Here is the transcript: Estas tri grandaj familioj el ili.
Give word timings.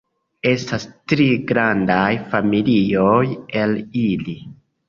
Estas 0.51 0.85
tri 1.11 1.27
grandaj 1.51 2.09
familioj 2.33 3.23
el 3.63 3.79
ili. 4.09 4.37